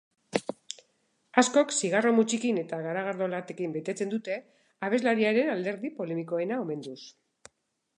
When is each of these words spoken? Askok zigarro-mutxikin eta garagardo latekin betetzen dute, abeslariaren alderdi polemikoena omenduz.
Askok 1.41 1.75
zigarro-mutxikin 1.81 2.59
eta 2.63 2.81
garagardo 2.87 3.29
latekin 3.35 3.77
betetzen 3.79 4.15
dute, 4.17 4.41
abeslariaren 4.91 5.57
alderdi 5.57 5.97
polemikoena 6.01 6.65
omenduz. 6.67 7.01